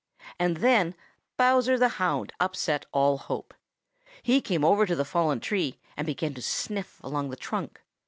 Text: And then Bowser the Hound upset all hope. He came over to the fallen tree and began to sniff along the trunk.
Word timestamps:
And 0.39 0.57
then 0.57 0.95
Bowser 1.37 1.77
the 1.77 1.99
Hound 2.01 2.33
upset 2.39 2.87
all 2.91 3.19
hope. 3.19 3.53
He 4.23 4.41
came 4.41 4.65
over 4.65 4.87
to 4.87 4.95
the 4.95 5.05
fallen 5.05 5.39
tree 5.39 5.77
and 5.95 6.07
began 6.07 6.33
to 6.33 6.41
sniff 6.41 6.99
along 7.03 7.29
the 7.29 7.35
trunk. 7.35 7.79